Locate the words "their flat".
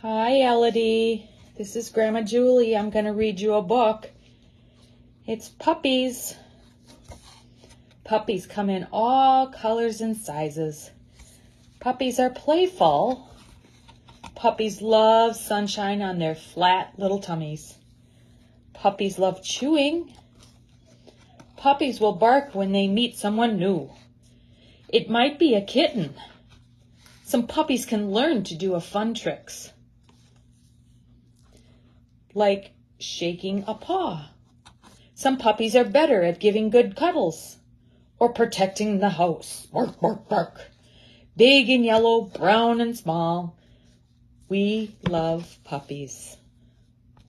16.20-16.92